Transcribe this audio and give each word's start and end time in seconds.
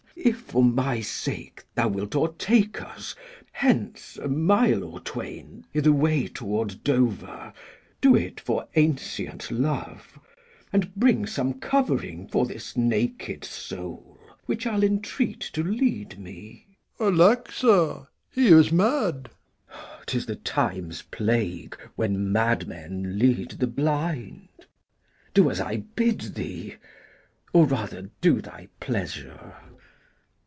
If 0.23 0.41
for 0.41 0.63
my 0.63 0.99
sake 1.01 1.63
Thou 1.73 1.87
wilt 1.87 2.15
o'ertake 2.15 2.79
us 2.79 3.15
hence 3.53 4.17
a 4.17 4.27
mile 4.27 4.83
or 4.83 4.99
twain 4.99 5.65
I' 5.73 5.79
th' 5.79 5.87
way 5.87 6.27
toward 6.27 6.83
Dover, 6.83 7.51
do 8.01 8.13
it 8.15 8.39
for 8.39 8.67
ancient 8.75 9.49
love; 9.49 10.19
And 10.71 10.93
bring 10.93 11.25
some 11.25 11.55
covering 11.55 12.27
for 12.27 12.45
this 12.45 12.77
naked 12.77 13.43
soul, 13.43 14.19
Who 14.45 14.55
I'll 14.65 14.83
entreat 14.83 15.39
to 15.53 15.63
lead 15.63 16.19
me. 16.19 16.67
Old 16.99 17.13
Man. 17.15 17.21
Alack, 17.27 17.51
sir, 17.51 18.07
he 18.31 18.47
is 18.49 18.71
mad! 18.71 19.23
Glou. 19.71 19.87
'Tis 20.05 20.27
the 20.27 20.35
time's 20.35 21.01
plague 21.01 21.75
when 21.95 22.31
madmen 22.31 23.17
lead 23.17 23.51
the 23.51 23.65
blind. 23.65 24.67
Do 25.33 25.49
as 25.49 25.59
I 25.59 25.77
bid 25.95 26.35
thee, 26.35 26.75
or 27.53 27.65
rather 27.65 28.11
do 28.21 28.39
thy 28.39 28.67
pleasure. 28.79 29.55